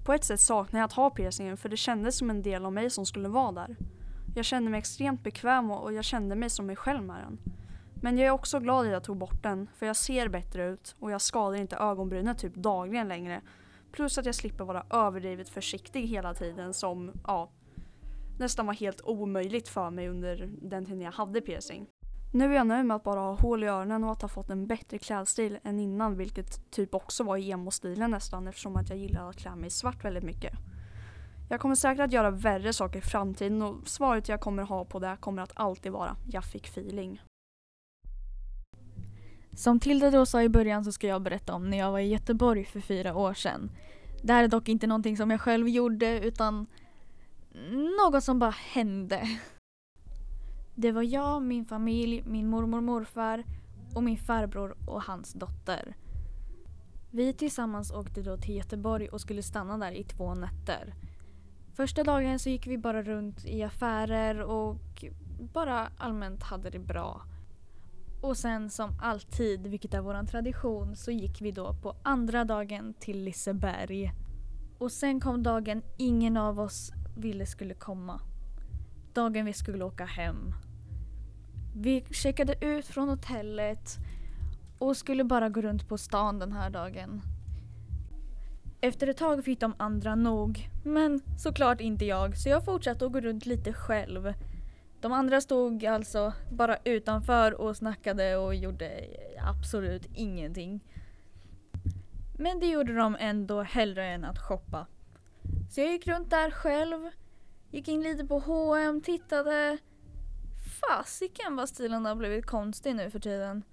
På 0.05 0.13
ett 0.13 0.23
sätt 0.23 0.39
saknar 0.39 0.79
jag 0.79 0.85
att 0.85 0.93
ha 0.93 1.09
piercingen 1.09 1.57
för 1.57 1.69
det 1.69 1.77
kändes 1.77 2.17
som 2.17 2.29
en 2.29 2.41
del 2.41 2.65
av 2.65 2.73
mig 2.73 2.89
som 2.89 3.05
skulle 3.05 3.29
vara 3.29 3.51
där. 3.51 3.75
Jag 4.37 4.45
kände 4.45 4.71
mig 4.71 4.77
extremt 4.77 5.23
bekväm 5.23 5.71
och 5.71 5.93
jag 5.93 6.03
kände 6.03 6.35
mig 6.35 6.49
som 6.49 6.65
mig 6.65 6.75
själv 6.75 7.03
med 7.03 7.23
den. 7.23 7.39
Men 8.01 8.17
jag 8.17 8.27
är 8.27 8.31
också 8.31 8.59
glad 8.59 8.85
att 8.85 8.91
jag 8.91 9.03
tog 9.03 9.17
bort 9.17 9.43
den 9.43 9.69
för 9.75 9.85
jag 9.85 9.95
ser 9.95 10.27
bättre 10.27 10.67
ut 10.67 10.95
och 10.99 11.11
jag 11.11 11.21
skadar 11.21 11.57
inte 11.57 11.75
ögonbrynen 11.75 12.35
typ 12.35 12.55
dagligen 12.55 13.07
längre. 13.07 13.41
Plus 13.91 14.17
att 14.17 14.25
jag 14.25 14.35
slipper 14.35 14.63
vara 14.63 14.85
överdrivet 14.89 15.49
försiktig 15.49 16.07
hela 16.07 16.33
tiden 16.33 16.73
som 16.73 17.11
ja, 17.27 17.49
nästan 18.39 18.65
var 18.65 18.73
helt 18.73 19.01
omöjligt 19.01 19.69
för 19.69 19.89
mig 19.89 20.09
under 20.09 20.49
den 20.61 20.85
tiden 20.85 21.01
jag 21.01 21.11
hade 21.11 21.41
piercing. 21.41 21.87
Nu 22.33 22.51
är 22.51 22.55
jag 22.55 22.67
nöjd 22.67 22.85
med 22.85 22.95
att 22.95 23.03
bara 23.03 23.19
ha 23.19 23.33
hål 23.33 23.63
i 23.63 23.67
öronen 23.67 24.03
och 24.03 24.11
att 24.11 24.21
ha 24.21 24.29
fått 24.29 24.49
en 24.49 24.67
bättre 24.67 24.97
klädstil 24.97 25.59
än 25.63 25.79
innan 25.79 26.17
vilket 26.17 26.71
typ 26.71 26.95
också 26.95 27.23
var 27.23 27.37
i 27.37 27.51
emo-stilen 27.51 28.11
nästan 28.11 28.47
eftersom 28.47 28.75
att 28.75 28.89
jag 28.89 28.97
gillar 28.97 29.29
att 29.29 29.37
klä 29.37 29.55
mig 29.55 29.67
i 29.67 29.69
svart 29.69 30.05
väldigt 30.05 30.23
mycket. 30.23 30.53
Jag 31.49 31.59
kommer 31.59 31.75
säkert 31.75 32.03
att 32.03 32.11
göra 32.11 32.31
värre 32.31 32.73
saker 32.73 32.99
i 32.99 33.01
framtiden 33.01 33.61
och 33.61 33.87
svaret 33.87 34.29
jag 34.29 34.41
kommer 34.41 34.63
ha 34.63 34.85
på 34.85 34.99
det 34.99 35.17
kommer 35.19 35.41
att 35.41 35.51
alltid 35.55 35.91
vara 35.91 36.15
jag 36.31 36.43
fick 36.45 36.67
feeling. 36.67 37.21
Som 39.55 39.79
Tilda 39.79 40.11
då 40.11 40.25
sa 40.25 40.43
i 40.43 40.49
början 40.49 40.85
så 40.85 40.91
ska 40.91 41.07
jag 41.07 41.21
berätta 41.21 41.53
om 41.53 41.69
när 41.69 41.77
jag 41.77 41.91
var 41.91 41.99
i 41.99 42.07
Göteborg 42.07 42.65
för 42.65 42.79
fyra 42.79 43.15
år 43.15 43.33
sedan. 43.33 43.71
Det 44.23 44.33
här 44.33 44.43
är 44.43 44.47
dock 44.47 44.69
inte 44.69 44.87
någonting 44.87 45.17
som 45.17 45.31
jag 45.31 45.41
själv 45.41 45.69
gjorde 45.69 46.19
utan 46.19 46.67
något 47.99 48.23
som 48.23 48.39
bara 48.39 48.55
hände. 48.73 49.39
Det 50.75 50.91
var 50.91 51.03
jag, 51.03 51.41
min 51.41 51.65
familj, 51.65 52.23
min 52.27 52.49
mormor 52.49 52.77
och 52.77 52.83
morfar 52.83 53.43
och 53.95 54.03
min 54.03 54.17
farbror 54.17 54.77
och 54.87 55.03
hans 55.03 55.33
dotter. 55.33 55.95
Vi 57.11 57.33
tillsammans 57.33 57.91
åkte 57.91 58.21
då 58.21 58.37
till 58.37 58.55
Göteborg 58.55 59.09
och 59.09 59.21
skulle 59.21 59.43
stanna 59.43 59.77
där 59.77 59.91
i 59.91 60.03
två 60.03 60.33
nätter. 60.33 60.93
Första 61.77 62.03
dagen 62.03 62.39
så 62.39 62.49
gick 62.49 62.67
vi 62.67 62.77
bara 62.77 63.03
runt 63.03 63.45
i 63.45 63.63
affärer 63.63 64.41
och 64.41 65.05
bara 65.53 65.89
allmänt 65.97 66.43
hade 66.43 66.69
det 66.69 66.79
bra. 66.79 67.21
Och 68.21 68.37
sen 68.37 68.69
som 68.69 68.99
alltid, 69.01 69.67
vilket 69.67 69.93
är 69.93 70.01
vår 70.01 70.25
tradition, 70.25 70.95
så 70.95 71.11
gick 71.11 71.41
vi 71.41 71.51
då 71.51 71.73
på 71.73 71.95
andra 72.03 72.45
dagen 72.45 72.93
till 72.99 73.23
Liseberg. 73.23 74.11
Och 74.77 74.91
sen 74.91 75.19
kom 75.19 75.43
dagen 75.43 75.81
ingen 75.97 76.37
av 76.37 76.59
oss 76.59 76.91
ville 77.17 77.45
skulle 77.45 77.73
komma. 77.73 78.21
Dagen 79.13 79.45
vi 79.45 79.53
skulle 79.53 79.83
åka 79.83 80.05
hem. 80.05 80.53
Vi 81.75 82.05
checkade 82.11 82.65
ut 82.65 82.85
från 82.85 83.09
hotellet 83.09 83.97
och 84.79 84.97
skulle 84.97 85.23
bara 85.23 85.49
gå 85.49 85.61
runt 85.61 85.87
på 85.87 85.97
stan 85.97 86.39
den 86.39 86.51
här 86.51 86.69
dagen. 86.69 87.21
Efter 88.81 89.07
ett 89.07 89.17
tag 89.17 89.45
fick 89.45 89.59
de 89.59 89.75
andra 89.77 90.15
nog, 90.15 90.69
men 90.83 91.21
såklart 91.37 91.81
inte 91.81 92.05
jag 92.05 92.37
så 92.37 92.49
jag 92.49 92.65
fortsatte 92.65 93.05
att 93.05 93.11
gå 93.11 93.19
runt 93.19 93.45
lite 93.45 93.73
själv. 93.73 94.33
De 95.01 95.11
andra 95.11 95.41
stod 95.41 95.85
alltså 95.85 96.33
bara 96.51 96.77
utanför 96.83 97.61
och 97.61 97.77
snackade 97.77 98.37
och 98.37 98.55
gjorde 98.55 99.07
absolut 99.47 100.07
ingenting. 100.13 100.83
Men 102.39 102.59
det 102.59 102.67
gjorde 102.67 102.95
de 102.95 103.17
ändå 103.19 103.61
hellre 103.61 104.05
än 104.05 104.25
att 104.25 104.39
shoppa. 104.39 104.87
Så 105.69 105.81
jag 105.81 105.91
gick 105.91 106.07
runt 106.07 106.29
där 106.29 106.51
själv, 106.51 107.09
gick 107.71 107.87
in 107.87 108.01
lite 108.01 108.25
på 108.25 108.39
H&M, 108.39 109.01
tittade. 109.01 109.77
Fasiken 110.81 111.55
vad 111.55 111.69
stilen 111.69 112.05
har 112.05 112.15
blivit 112.15 112.45
konstig 112.45 112.95
nu 112.95 113.11
för 113.11 113.19
tiden. 113.19 113.63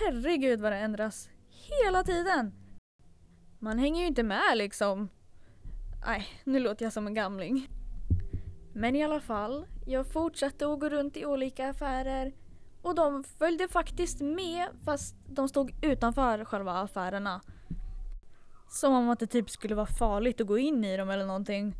Herregud 0.00 0.60
vad 0.60 0.72
det 0.72 0.78
ändras. 0.78 1.28
Hela 1.50 2.04
tiden! 2.04 2.61
Man 3.62 3.78
hänger 3.78 4.00
ju 4.00 4.06
inte 4.06 4.22
med 4.22 4.56
liksom. 4.56 5.08
Nej, 6.06 6.26
nu 6.44 6.58
låter 6.58 6.86
jag 6.86 6.92
som 6.92 7.06
en 7.06 7.14
gamling. 7.14 7.68
Men 8.72 8.96
i 8.96 9.04
alla 9.04 9.20
fall, 9.20 9.66
jag 9.86 10.06
fortsatte 10.06 10.72
att 10.72 10.80
gå 10.80 10.88
runt 10.88 11.16
i 11.16 11.26
olika 11.26 11.70
affärer 11.70 12.32
och 12.82 12.94
de 12.94 13.24
följde 13.24 13.68
faktiskt 13.68 14.20
med 14.20 14.68
fast 14.84 15.16
de 15.26 15.48
stod 15.48 15.74
utanför 15.82 16.44
själva 16.44 16.72
affärerna. 16.72 17.40
Som 18.68 18.94
om 18.94 19.10
att 19.10 19.20
det 19.20 19.26
typ 19.26 19.50
skulle 19.50 19.74
vara 19.74 19.86
farligt 19.86 20.40
att 20.40 20.46
gå 20.46 20.58
in 20.58 20.84
i 20.84 20.96
dem 20.96 21.10
eller 21.10 21.26
någonting. 21.26 21.74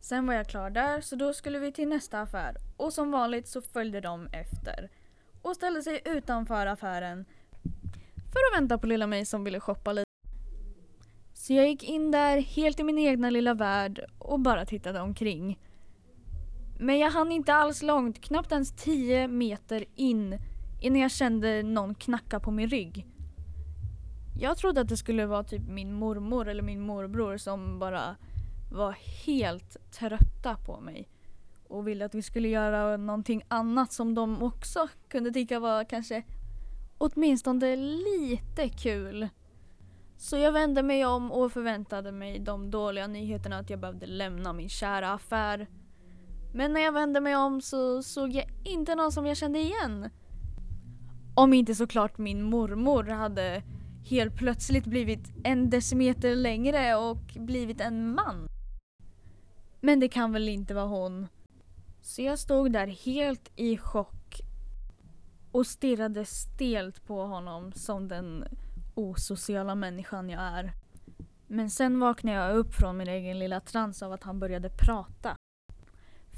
Sen 0.00 0.26
var 0.26 0.34
jag 0.34 0.48
klar 0.48 0.70
där 0.70 1.00
så 1.00 1.16
då 1.16 1.32
skulle 1.32 1.58
vi 1.58 1.72
till 1.72 1.88
nästa 1.88 2.20
affär 2.20 2.56
och 2.76 2.92
som 2.92 3.10
vanligt 3.10 3.48
så 3.48 3.62
följde 3.62 4.00
de 4.00 4.26
efter. 4.26 4.90
Och 5.42 5.56
ställde 5.56 5.82
sig 5.82 6.02
utanför 6.04 6.66
affären 6.66 7.24
för 8.34 8.40
att 8.40 8.60
vänta 8.60 8.78
på 8.78 8.86
lilla 8.86 9.06
mig 9.06 9.24
som 9.26 9.44
ville 9.44 9.60
shoppa 9.60 9.92
lite. 9.92 10.03
Så 11.44 11.52
jag 11.52 11.68
gick 11.68 11.82
in 11.82 12.10
där 12.10 12.38
helt 12.38 12.80
i 12.80 12.84
min 12.84 12.98
egna 12.98 13.30
lilla 13.30 13.54
värld 13.54 14.00
och 14.18 14.40
bara 14.40 14.64
tittade 14.66 15.00
omkring. 15.00 15.58
Men 16.78 16.98
jag 16.98 17.10
hann 17.10 17.32
inte 17.32 17.54
alls 17.54 17.82
långt, 17.82 18.20
knappt 18.20 18.52
ens 18.52 18.72
10 18.72 19.28
meter 19.28 19.84
in 19.94 20.38
innan 20.80 21.00
jag 21.00 21.10
kände 21.10 21.62
någon 21.62 21.94
knacka 21.94 22.40
på 22.40 22.50
min 22.50 22.68
rygg. 22.68 23.06
Jag 24.40 24.56
trodde 24.56 24.80
att 24.80 24.88
det 24.88 24.96
skulle 24.96 25.26
vara 25.26 25.44
typ 25.44 25.68
min 25.68 25.92
mormor 25.92 26.48
eller 26.48 26.62
min 26.62 26.80
morbror 26.80 27.36
som 27.36 27.78
bara 27.78 28.16
var 28.72 28.96
helt 29.26 29.76
trötta 29.90 30.56
på 30.66 30.80
mig 30.80 31.08
och 31.68 31.88
ville 31.88 32.04
att 32.04 32.14
vi 32.14 32.22
skulle 32.22 32.48
göra 32.48 32.96
någonting 32.96 33.42
annat 33.48 33.92
som 33.92 34.14
de 34.14 34.42
också 34.42 34.88
kunde 35.08 35.30
tycka 35.30 35.60
var 35.60 35.84
kanske 35.84 36.22
åtminstone 36.98 37.76
lite 37.76 38.68
kul. 38.68 39.28
Så 40.24 40.36
jag 40.36 40.52
vände 40.52 40.82
mig 40.82 41.06
om 41.06 41.32
och 41.32 41.52
förväntade 41.52 42.12
mig 42.12 42.38
de 42.38 42.70
dåliga 42.70 43.06
nyheterna 43.06 43.58
att 43.58 43.70
jag 43.70 43.80
behövde 43.80 44.06
lämna 44.06 44.52
min 44.52 44.68
kära 44.68 45.12
affär. 45.12 45.68
Men 46.54 46.72
när 46.72 46.80
jag 46.80 46.92
vände 46.92 47.20
mig 47.20 47.36
om 47.36 47.60
så 47.60 48.02
såg 48.02 48.30
jag 48.30 48.44
inte 48.64 48.94
någon 48.94 49.12
som 49.12 49.26
jag 49.26 49.36
kände 49.36 49.58
igen. 49.58 50.10
Om 51.34 51.52
inte 51.52 51.74
såklart 51.74 52.18
min 52.18 52.42
mormor 52.42 53.04
hade 53.04 53.62
helt 54.10 54.36
plötsligt 54.36 54.84
blivit 54.84 55.32
en 55.44 55.70
decimeter 55.70 56.34
längre 56.34 56.96
och 56.96 57.36
blivit 57.36 57.80
en 57.80 58.14
man. 58.14 58.46
Men 59.80 60.00
det 60.00 60.08
kan 60.08 60.32
väl 60.32 60.48
inte 60.48 60.74
vara 60.74 60.86
hon. 60.86 61.26
Så 62.00 62.22
jag 62.22 62.38
stod 62.38 62.72
där 62.72 62.86
helt 62.86 63.50
i 63.56 63.76
chock 63.76 64.40
och 65.52 65.66
stirrade 65.66 66.24
stelt 66.24 67.06
på 67.06 67.22
honom 67.24 67.72
som 67.72 68.08
den 68.08 68.44
osociala 68.94 69.74
människan 69.74 70.30
jag 70.30 70.42
är. 70.42 70.72
Men 71.46 71.70
sen 71.70 72.00
vaknade 72.00 72.38
jag 72.38 72.56
upp 72.56 72.74
från 72.74 72.96
min 72.96 73.08
egen 73.08 73.38
lilla 73.38 73.60
trans 73.60 74.02
av 74.02 74.12
att 74.12 74.22
han 74.22 74.40
började 74.40 74.70
prata. 74.70 75.36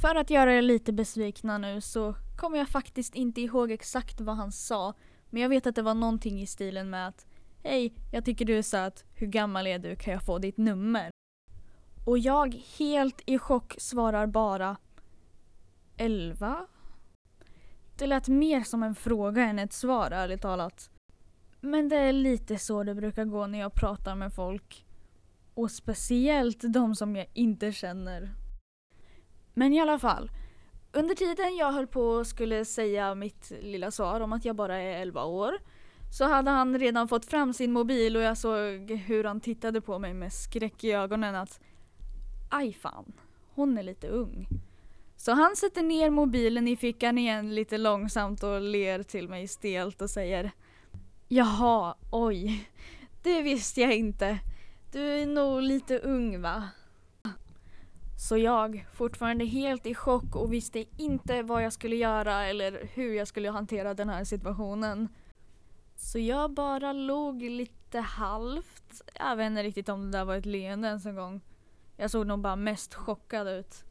För 0.00 0.14
att 0.14 0.30
göra 0.30 0.54
er 0.54 0.62
lite 0.62 0.92
besvikna 0.92 1.58
nu 1.58 1.80
så 1.80 2.14
kommer 2.36 2.58
jag 2.58 2.68
faktiskt 2.68 3.14
inte 3.14 3.40
ihåg 3.40 3.70
exakt 3.70 4.20
vad 4.20 4.36
han 4.36 4.52
sa. 4.52 4.94
Men 5.30 5.42
jag 5.42 5.48
vet 5.48 5.66
att 5.66 5.74
det 5.74 5.82
var 5.82 5.94
någonting 5.94 6.42
i 6.42 6.46
stilen 6.46 6.90
med 6.90 7.08
att 7.08 7.26
Hej, 7.62 7.94
jag 8.12 8.24
tycker 8.24 8.44
du 8.44 8.58
är 8.58 8.62
söt. 8.62 9.04
Hur 9.14 9.26
gammal 9.26 9.66
är 9.66 9.78
du? 9.78 9.96
Kan 9.96 10.12
jag 10.12 10.22
få 10.22 10.38
ditt 10.38 10.56
nummer? 10.56 11.10
Och 12.06 12.18
jag 12.18 12.54
helt 12.78 13.22
i 13.26 13.38
chock 13.38 13.74
svarar 13.78 14.26
bara 14.26 14.76
11? 15.96 16.66
Det 17.98 18.06
lät 18.06 18.28
mer 18.28 18.62
som 18.62 18.82
en 18.82 18.94
fråga 18.94 19.44
än 19.44 19.58
ett 19.58 19.72
svar 19.72 20.10
ärligt 20.10 20.42
talat. 20.42 20.90
Men 21.66 21.88
det 21.88 21.96
är 21.96 22.12
lite 22.12 22.58
så 22.58 22.82
det 22.82 22.94
brukar 22.94 23.24
gå 23.24 23.46
när 23.46 23.58
jag 23.58 23.74
pratar 23.74 24.14
med 24.14 24.32
folk. 24.32 24.86
Och 25.54 25.70
speciellt 25.70 26.72
de 26.72 26.94
som 26.94 27.16
jag 27.16 27.26
inte 27.32 27.72
känner. 27.72 28.34
Men 29.54 29.72
i 29.72 29.80
alla 29.80 29.98
fall. 29.98 30.30
Under 30.92 31.14
tiden 31.14 31.56
jag 31.56 31.72
höll 31.72 31.86
på 31.86 32.00
och 32.00 32.26
skulle 32.26 32.64
säga 32.64 33.14
mitt 33.14 33.52
lilla 33.60 33.90
svar 33.90 34.20
om 34.20 34.32
att 34.32 34.44
jag 34.44 34.56
bara 34.56 34.76
är 34.76 35.02
11 35.02 35.24
år 35.24 35.58
så 36.18 36.24
hade 36.24 36.50
han 36.50 36.78
redan 36.78 37.08
fått 37.08 37.26
fram 37.26 37.52
sin 37.52 37.72
mobil 37.72 38.16
och 38.16 38.22
jag 38.22 38.38
såg 38.38 38.90
hur 38.90 39.24
han 39.24 39.40
tittade 39.40 39.80
på 39.80 39.98
mig 39.98 40.14
med 40.14 40.32
skräck 40.32 40.84
i 40.84 40.92
ögonen 40.92 41.34
att 41.34 41.60
aj 42.50 42.72
fan, 42.72 43.12
hon 43.54 43.78
är 43.78 43.82
lite 43.82 44.08
ung. 44.08 44.48
Så 45.16 45.32
han 45.32 45.56
sätter 45.56 45.82
ner 45.82 46.10
mobilen 46.10 46.68
i 46.68 46.76
fickan 46.76 47.18
igen 47.18 47.54
lite 47.54 47.78
långsamt 47.78 48.42
och 48.42 48.60
ler 48.60 49.02
till 49.02 49.28
mig 49.28 49.48
stelt 49.48 50.02
och 50.02 50.10
säger 50.10 50.52
Jaha, 51.28 51.94
oj, 52.10 52.70
det 53.22 53.42
visste 53.42 53.80
jag 53.80 53.96
inte. 53.96 54.38
Du 54.92 55.00
är 55.00 55.26
nog 55.26 55.62
lite 55.62 55.98
ung 55.98 56.40
va? 56.40 56.68
Så 58.18 58.36
jag, 58.36 58.86
fortfarande 58.92 59.44
helt 59.44 59.86
i 59.86 59.94
chock 59.94 60.36
och 60.36 60.52
visste 60.52 60.84
inte 60.96 61.42
vad 61.42 61.62
jag 61.62 61.72
skulle 61.72 61.96
göra 61.96 62.46
eller 62.46 62.88
hur 62.94 63.14
jag 63.14 63.28
skulle 63.28 63.50
hantera 63.50 63.94
den 63.94 64.08
här 64.08 64.24
situationen. 64.24 65.08
Så 65.96 66.18
jag 66.18 66.50
bara 66.50 66.92
låg 66.92 67.42
lite 67.42 68.00
halvt. 68.00 69.02
Jag 69.14 69.36
vet 69.36 69.46
inte 69.46 69.62
riktigt 69.62 69.88
om 69.88 70.10
det 70.10 70.18
där 70.18 70.24
var 70.24 70.36
ett 70.36 70.46
leende 70.46 70.88
ens 70.88 71.06
en 71.06 71.16
gång. 71.16 71.40
Jag 71.96 72.10
såg 72.10 72.26
nog 72.26 72.40
bara 72.40 72.56
mest 72.56 72.94
chockad 72.94 73.48
ut. 73.48 73.84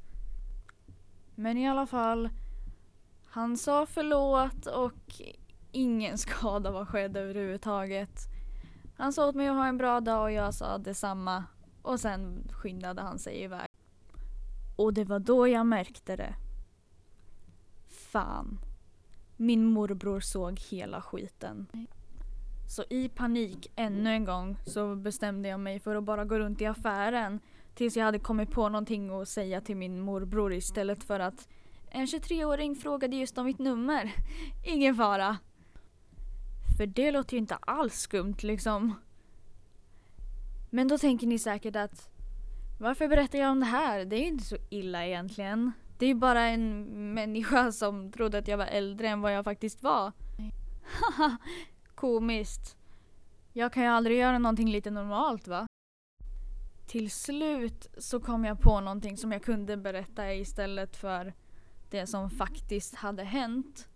Men 1.35 1.57
i 1.57 1.69
alla 1.69 1.85
fall, 1.85 2.29
han 3.27 3.57
sa 3.57 3.85
förlåt 3.85 4.65
och 4.65 5.21
ingen 5.75 6.17
skada 6.25 6.71
var 6.71 6.85
skedd 6.85 7.17
överhuvudtaget. 7.17 8.19
Han 8.97 9.13
sa 9.13 9.27
åt 9.27 9.35
mig 9.35 9.47
att 9.47 9.55
ha 9.55 9.67
en 9.67 9.77
bra 9.77 9.99
dag 9.99 10.23
och 10.23 10.31
jag 10.31 10.53
sa 10.53 10.77
detsamma. 10.77 11.43
Och 11.81 11.99
sen 11.99 12.47
skyndade 12.51 13.01
han 13.01 13.19
sig 13.19 13.43
iväg. 13.43 13.67
Och 14.75 14.93
det 14.93 15.03
var 15.03 15.19
då 15.19 15.47
jag 15.47 15.65
märkte 15.65 16.15
det. 16.15 16.35
Fan. 17.87 18.59
Min 19.37 19.65
morbror 19.65 20.19
såg 20.19 20.59
hela 20.59 21.01
skiten. 21.01 21.67
Så 22.67 22.83
i 22.89 23.09
panik 23.09 23.71
ännu 23.75 24.09
en 24.09 24.25
gång 24.25 24.57
så 24.65 24.95
bestämde 24.95 25.49
jag 25.49 25.59
mig 25.59 25.79
för 25.79 25.95
att 25.95 26.03
bara 26.03 26.25
gå 26.25 26.39
runt 26.39 26.61
i 26.61 26.65
affären 26.65 27.39
tills 27.75 27.97
jag 27.97 28.05
hade 28.05 28.19
kommit 28.19 28.51
på 28.51 28.69
någonting 28.69 29.09
att 29.09 29.29
säga 29.29 29.61
till 29.61 29.77
min 29.77 29.99
morbror 29.99 30.53
istället 30.53 31.03
för 31.03 31.19
att 31.19 31.47
en 31.89 32.05
23-åring 32.05 32.75
frågade 32.75 33.15
just 33.15 33.37
om 33.37 33.45
mitt 33.45 33.59
nummer. 33.59 34.11
Ingen 34.65 34.95
fara. 34.95 35.37
För 36.77 36.85
det 36.85 37.11
låter 37.11 37.33
ju 37.33 37.39
inte 37.39 37.55
alls 37.55 37.99
skumt 37.99 38.35
liksom. 38.39 38.95
Men 40.69 40.87
då 40.87 40.97
tänker 40.97 41.27
ni 41.27 41.39
säkert 41.39 41.75
att 41.75 42.09
varför 42.79 43.07
berättar 43.07 43.39
jag 43.39 43.51
om 43.51 43.59
det 43.59 43.65
här? 43.65 44.05
Det 44.05 44.15
är 44.15 44.19
ju 44.19 44.27
inte 44.27 44.43
så 44.43 44.57
illa 44.69 45.05
egentligen. 45.05 45.71
Det 45.97 46.05
är 46.05 46.09
ju 46.09 46.15
bara 46.15 46.41
en 46.41 46.83
människa 47.13 47.71
som 47.71 48.11
trodde 48.11 48.37
att 48.37 48.47
jag 48.47 48.57
var 48.57 48.65
äldre 48.65 49.07
än 49.07 49.21
vad 49.21 49.33
jag 49.33 49.43
faktiskt 49.43 49.83
var. 49.83 50.11
Haha, 51.01 51.37
komiskt. 51.95 52.77
Jag 53.53 53.73
kan 53.73 53.83
ju 53.83 53.89
aldrig 53.89 54.17
göra 54.17 54.37
någonting 54.37 54.71
lite 54.71 54.91
normalt 54.91 55.47
va? 55.47 55.67
Till 56.87 57.11
slut 57.11 57.87
så 57.97 58.19
kom 58.19 58.45
jag 58.45 58.59
på 58.59 58.79
någonting 58.79 59.17
som 59.17 59.31
jag 59.31 59.43
kunde 59.43 59.77
berätta 59.77 60.33
istället 60.33 60.95
för 60.95 61.33
det 61.89 62.07
som 62.07 62.29
faktiskt 62.29 62.95
hade 62.95 63.23
hänt. 63.23 63.87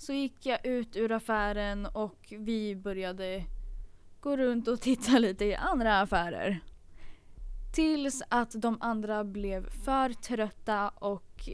Så 0.00 0.12
gick 0.12 0.46
jag 0.46 0.66
ut 0.66 0.96
ur 0.96 1.12
affären 1.12 1.86
och 1.86 2.34
vi 2.38 2.76
började 2.76 3.44
gå 4.20 4.36
runt 4.36 4.68
och 4.68 4.80
titta 4.80 5.18
lite 5.18 5.44
i 5.44 5.54
andra 5.54 6.00
affärer. 6.00 6.60
Tills 7.74 8.22
att 8.28 8.50
de 8.62 8.78
andra 8.80 9.24
blev 9.24 9.70
för 9.70 10.12
trötta 10.12 10.88
och 10.88 11.48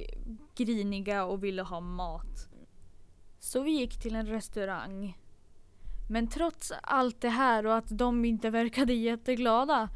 griniga 0.56 1.24
och 1.24 1.44
ville 1.44 1.62
ha 1.62 1.80
mat. 1.80 2.48
Så 3.38 3.60
vi 3.60 3.70
gick 3.70 4.00
till 4.00 4.14
en 4.14 4.26
restaurang. 4.26 5.18
Men 6.10 6.28
trots 6.28 6.72
allt 6.82 7.20
det 7.20 7.28
här 7.28 7.66
och 7.66 7.76
att 7.76 7.98
de 7.98 8.24
inte 8.24 8.50
verkade 8.50 8.92
jätteglada 8.92 9.88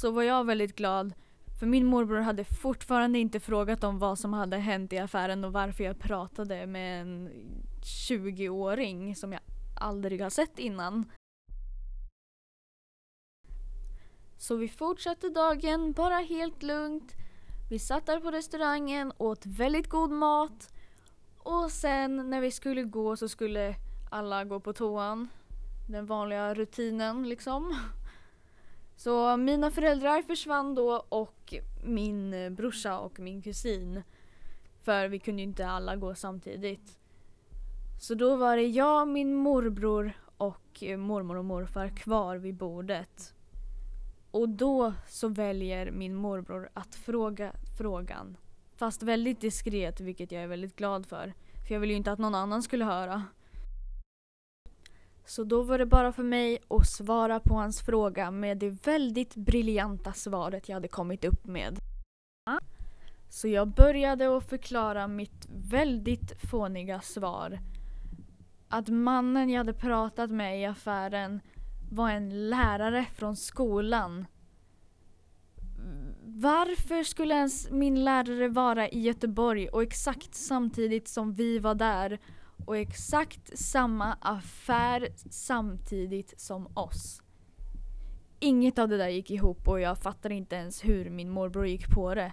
så 0.00 0.10
var 0.10 0.22
jag 0.22 0.44
väldigt 0.44 0.76
glad. 0.76 1.12
För 1.58 1.66
min 1.66 1.86
morbror 1.86 2.20
hade 2.20 2.44
fortfarande 2.44 3.18
inte 3.18 3.40
frågat 3.40 3.84
om 3.84 3.98
vad 3.98 4.18
som 4.18 4.32
hade 4.32 4.56
hänt 4.56 4.92
i 4.92 4.98
affären 4.98 5.44
och 5.44 5.52
varför 5.52 5.84
jag 5.84 5.98
pratade 5.98 6.66
med 6.66 7.00
en 7.00 7.28
20-åring 8.08 9.16
som 9.16 9.32
jag 9.32 9.40
aldrig 9.80 10.22
har 10.22 10.30
sett 10.30 10.58
innan. 10.58 11.10
Så 14.38 14.56
vi 14.56 14.68
fortsatte 14.68 15.28
dagen 15.28 15.92
bara 15.92 16.14
helt 16.14 16.62
lugnt. 16.62 17.12
Vi 17.70 17.78
satt 17.78 18.06
där 18.06 18.20
på 18.20 18.30
restaurangen, 18.30 19.12
åt 19.18 19.46
väldigt 19.46 19.88
god 19.88 20.10
mat 20.10 20.74
och 21.38 21.70
sen 21.70 22.30
när 22.30 22.40
vi 22.40 22.50
skulle 22.50 22.82
gå 22.82 23.16
så 23.16 23.28
skulle 23.28 23.74
alla 24.10 24.44
gå 24.44 24.60
på 24.60 24.72
toan. 24.72 25.28
Den 25.90 26.06
vanliga 26.06 26.54
rutinen 26.54 27.28
liksom. 27.28 27.74
Så 28.98 29.36
mina 29.36 29.70
föräldrar 29.70 30.22
försvann 30.22 30.74
då 30.74 31.04
och 31.08 31.54
min 31.84 32.54
brorsa 32.54 32.98
och 32.98 33.20
min 33.20 33.42
kusin. 33.42 34.02
För 34.82 35.08
vi 35.08 35.18
kunde 35.18 35.42
ju 35.42 35.48
inte 35.48 35.66
alla 35.66 35.96
gå 35.96 36.14
samtidigt. 36.14 36.98
Så 38.00 38.14
då 38.14 38.36
var 38.36 38.56
det 38.56 38.66
jag, 38.66 39.08
min 39.08 39.34
morbror 39.34 40.12
och 40.36 40.82
mormor 40.98 41.36
och 41.36 41.44
morfar 41.44 41.88
kvar 41.88 42.36
vid 42.36 42.54
bordet. 42.54 43.34
Och 44.30 44.48
då 44.48 44.92
så 45.08 45.28
väljer 45.28 45.90
min 45.90 46.14
morbror 46.14 46.68
att 46.74 46.94
fråga 46.94 47.52
frågan. 47.78 48.36
Fast 48.76 49.02
väldigt 49.02 49.40
diskret, 49.40 50.00
vilket 50.00 50.32
jag 50.32 50.42
är 50.42 50.48
väldigt 50.48 50.76
glad 50.76 51.06
för. 51.06 51.34
För 51.66 51.74
jag 51.74 51.80
vill 51.80 51.90
ju 51.90 51.96
inte 51.96 52.12
att 52.12 52.18
någon 52.18 52.34
annan 52.34 52.62
skulle 52.62 52.84
höra. 52.84 53.24
Så 55.28 55.44
då 55.44 55.62
var 55.62 55.78
det 55.78 55.86
bara 55.86 56.12
för 56.12 56.22
mig 56.22 56.58
att 56.68 56.86
svara 56.86 57.40
på 57.40 57.54
hans 57.54 57.80
fråga 57.80 58.30
med 58.30 58.58
det 58.58 58.86
väldigt 58.86 59.34
briljanta 59.34 60.12
svaret 60.12 60.68
jag 60.68 60.76
hade 60.76 60.88
kommit 60.88 61.24
upp 61.24 61.46
med. 61.46 61.78
Så 63.28 63.48
jag 63.48 63.68
började 63.68 64.36
att 64.36 64.48
förklara 64.48 65.08
mitt 65.08 65.46
väldigt 65.50 66.50
fåniga 66.50 67.00
svar. 67.00 67.58
Att 68.68 68.88
mannen 68.88 69.50
jag 69.50 69.58
hade 69.58 69.72
pratat 69.72 70.30
med 70.30 70.60
i 70.60 70.64
affären 70.64 71.40
var 71.90 72.10
en 72.10 72.50
lärare 72.50 73.06
från 73.14 73.36
skolan. 73.36 74.26
Varför 76.24 77.02
skulle 77.02 77.34
ens 77.34 77.70
min 77.70 78.04
lärare 78.04 78.48
vara 78.48 78.88
i 78.88 79.00
Göteborg 79.00 79.68
och 79.68 79.82
exakt 79.82 80.34
samtidigt 80.34 81.08
som 81.08 81.34
vi 81.34 81.58
var 81.58 81.74
där 81.74 82.18
och 82.68 82.76
exakt 82.76 83.58
samma 83.58 84.12
affär 84.20 85.08
samtidigt 85.30 86.40
som 86.40 86.68
oss? 86.74 87.22
Inget 88.40 88.78
av 88.78 88.88
det 88.88 88.96
där 88.96 89.08
gick 89.08 89.30
ihop 89.30 89.68
och 89.68 89.80
jag 89.80 89.98
fattar 89.98 90.32
inte 90.32 90.56
ens 90.56 90.84
hur 90.84 91.10
min 91.10 91.30
morbror 91.30 91.66
gick 91.66 91.88
på 91.94 92.14
det. 92.14 92.32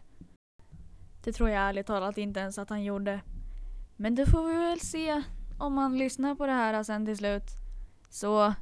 Det 1.23 1.33
tror 1.33 1.49
jag 1.49 1.61
ärligt 1.69 1.87
talat 1.87 2.17
inte 2.17 2.39
ens 2.39 2.57
att 2.57 2.69
han 2.69 2.83
gjorde. 2.83 3.21
Men 3.95 4.15
det 4.15 4.25
får 4.25 4.47
vi 4.47 4.53
väl 4.53 4.79
se 4.79 5.23
om 5.59 5.77
han 5.77 5.97
lyssnar 5.97 6.35
på 6.35 6.45
det 6.45 6.53
här 6.53 6.83
sen 6.83 7.05
till 7.05 7.17
slut. 7.17 7.49
Så 8.09 8.53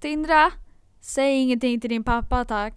Tindra, 0.00 0.52
säg 1.00 1.42
ingenting 1.42 1.80
till 1.80 1.90
din 1.90 2.04
pappa 2.04 2.44
tack. 2.44 2.74